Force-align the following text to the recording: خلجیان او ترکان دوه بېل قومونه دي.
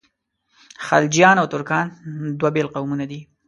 خلجیان 0.85 1.35
او 1.41 1.47
ترکان 1.53 1.87
دوه 2.39 2.49
بېل 2.55 2.67
قومونه 2.73 3.05
دي. 3.11 3.19